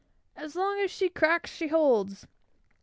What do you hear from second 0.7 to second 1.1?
as she